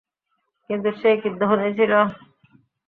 [0.69, 1.93] কিন্তু সে কি ধনি ছিল?